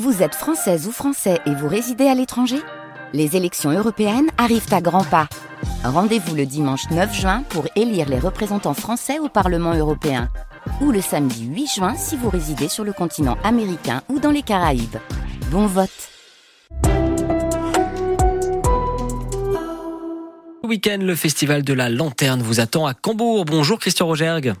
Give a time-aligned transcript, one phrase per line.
[0.00, 2.56] Vous êtes française ou français et vous résidez à l'étranger?
[3.12, 5.28] Les élections européennes arrivent à grands pas.
[5.84, 10.30] Rendez-vous le dimanche 9 juin pour élire les représentants français au Parlement européen.
[10.80, 14.40] Ou le samedi 8 juin si vous résidez sur le continent américain ou dans les
[14.40, 14.96] Caraïbes.
[15.50, 15.90] Bon vote
[20.72, 23.44] week-end, le festival de la Lanterne vous attend à Cambourg.
[23.44, 24.54] Bonjour Christian Rogergue.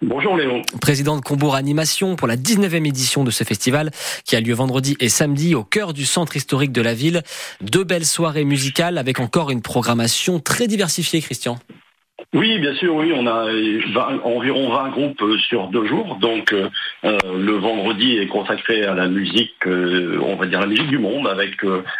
[0.00, 0.62] Bonjour Léon.
[0.80, 3.90] Président de Combourg Animation pour la 19e édition de ce festival
[4.24, 7.22] qui a lieu vendredi et samedi au cœur du centre historique de la ville.
[7.60, 11.58] Deux belles soirées musicales avec encore une programmation très diversifiée, Christian.
[12.34, 13.46] Oui, bien sûr, oui, on a
[14.22, 16.16] environ 20 groupes euh, sur deux jours.
[16.20, 16.68] Donc euh,
[17.04, 21.26] euh, le vendredi est consacré à la musique, on va dire la musique du monde,
[21.26, 21.56] avec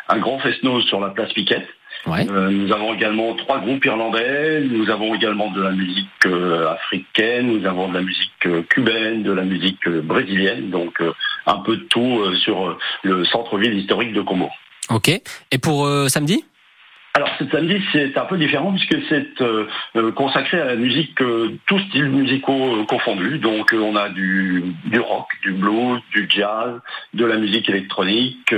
[0.08, 1.66] un grand fest sur la place Piquette.
[2.06, 7.46] Euh, nous avons également trois groupes irlandais, nous avons également de la musique euh, africaine,
[7.48, 11.02] nous avons de la musique euh, cubaine, de la musique brésilienne, donc
[11.46, 14.50] un peu de tout sur le centre-ville historique de Como.
[14.90, 15.08] Ok.
[15.08, 16.44] Et pour samedi?
[17.14, 21.18] Alors ce samedi c'est un peu différent puisque c'est consacré à la musique,
[21.66, 23.38] tous styles musicaux confondus.
[23.38, 26.80] Donc on a du, du rock, du blues, du jazz,
[27.14, 28.54] de la musique électronique,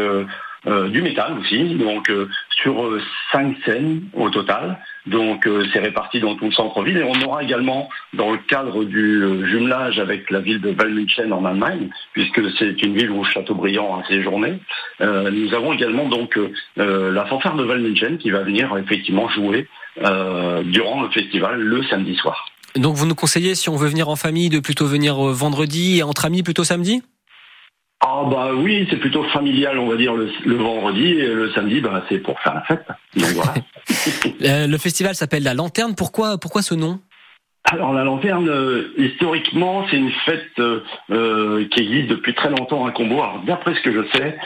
[0.67, 2.29] du métal aussi, donc euh,
[2.63, 3.01] sur euh,
[3.33, 4.79] cinq scènes au total.
[5.07, 9.49] Donc c'est réparti dans tout le centre-ville et on aura également dans le cadre du
[9.49, 14.07] jumelage avec la ville de Valmünchen en Allemagne, puisque c'est une ville où Châteaubriand a
[14.07, 14.61] séjourné.
[15.01, 16.39] nous avons également donc
[16.77, 22.51] la fanfare de Valmünchen qui va venir effectivement jouer durant le festival le samedi soir.
[22.77, 26.03] Donc vous nous conseillez si on veut venir en famille de plutôt venir vendredi et
[26.03, 27.03] entre amis plutôt samedi?
[28.03, 32.03] Ah bah oui, c'est plutôt familial, on va dire, le, vendredi, et le samedi, bah,
[32.09, 32.87] c'est pour faire la fête.
[34.43, 37.01] Euh, le festival s'appelle La Lanterne, pourquoi, pourquoi ce nom?
[37.71, 42.91] Alors la lanterne, euh, historiquement, c'est une fête euh, qui existe depuis très longtemps à
[42.91, 43.23] Combo.
[43.47, 44.37] D'après ce que je sais,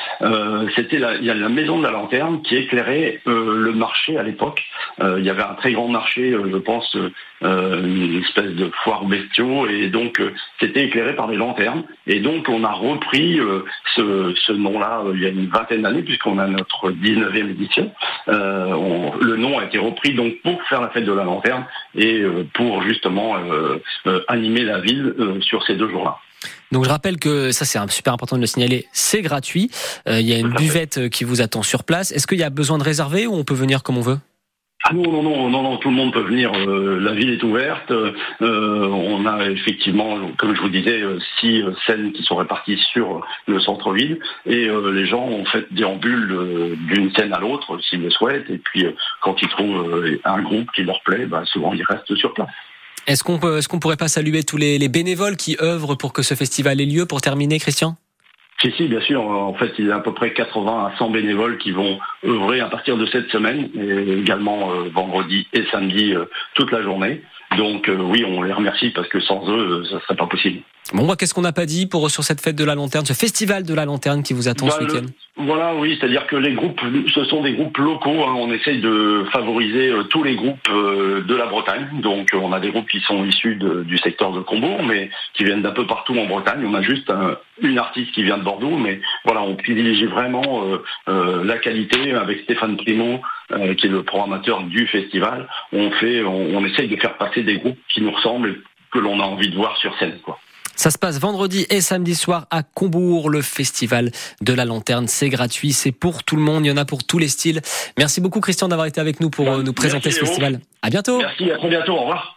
[0.77, 4.23] c'était la, il y a la maison de la lanterne qui éclairait le marché à
[4.23, 4.63] l'époque.
[5.01, 6.97] il y avait un très grand marché, je pense,
[7.45, 11.83] euh, une espèce de foire bestiaux, et donc euh, c'était éclairé par des lanternes.
[12.07, 13.65] Et donc on a repris euh,
[13.97, 17.93] ce, nom-là il y a une vingtaine d'années, puisqu'on a notre 19e édition.
[18.27, 21.65] Le nom a été repris donc pour faire la fête de la lanterne
[21.95, 22.23] et
[22.55, 23.37] pour justement
[24.29, 26.17] animer la ville sur ces deux jours-là.
[26.73, 29.71] Donc je rappelle que ça c'est super important de le signaler, c'est gratuit.
[30.07, 32.13] il y a une buvette qui vous attend sur place.
[32.13, 34.19] Est-ce qu'il y a besoin de réserver ou on peut venir comme on veut?
[34.87, 36.53] Ah non, non, non, non, non, tout le monde peut venir.
[36.55, 37.91] Euh, la ville est ouverte.
[37.91, 43.27] Euh, on a effectivement, comme je vous disais, euh, six scènes qui sont réparties sur
[43.47, 44.19] le centre-ville.
[44.45, 48.51] Et les gens ont fait déambule d'une scène à l'autre s'ils le souhaitent.
[48.51, 48.85] Et puis,
[49.23, 52.51] quand ils trouvent un groupe qui leur plaît, bah, souvent ils restent sur place.
[53.07, 56.23] Est-ce qu'on est-ce qu'on pourrait pas saluer tous les, les bénévoles qui œuvrent pour que
[56.23, 57.97] ce festival ait lieu pour terminer, Christian?
[58.61, 59.23] Si, si, bien sûr.
[59.23, 62.61] En fait, il y a à peu près 80 à 100 bénévoles qui vont œuvrer
[62.61, 67.23] à partir de cette semaine, et également euh, vendredi et samedi euh, toute la journée.
[67.57, 70.63] Donc euh, oui, on les remercie parce que sans eux, ça serait pas possible.
[70.93, 73.13] Bon, moi, qu'est-ce qu'on n'a pas dit pour sur cette fête de la lanterne, ce
[73.13, 75.07] festival de la lanterne qui vous attend ce bah, week-end?
[75.37, 76.81] Voilà, oui, c'est-à-dire que les groupes,
[77.13, 78.23] ce sont des groupes locaux.
[78.25, 78.35] Hein.
[78.37, 81.89] on essaye de favoriser tous les groupes de la Bretagne.
[82.01, 85.63] Donc, on a des groupes qui sont issus du secteur de Combourg, mais qui viennent
[85.63, 86.65] d'un peu partout en Bretagne.
[86.67, 87.11] On a juste
[87.63, 90.65] une artiste qui vient de Bordeaux, mais voilà, on privilégie vraiment
[91.07, 93.21] la qualité avec Stéphane Primo,
[93.53, 97.59] euh, qui est le programmateur du festival, on fait, on, essaye de faire passer des
[97.59, 98.57] groupes qui nous ressemblent et
[98.91, 100.39] que l'on a envie de voir sur scène, quoi.
[100.77, 105.09] Ça se passe vendredi et samedi soir à Combourg, le festival de la lanterne.
[105.09, 107.61] C'est gratuit, c'est pour tout le monde, il y en a pour tous les styles.
[107.99, 110.61] Merci beaucoup Christian d'avoir été avec nous pour euh, nous présenter ce festival.
[110.83, 111.19] À bientôt.
[111.19, 112.37] Merci, à très bientôt, au revoir.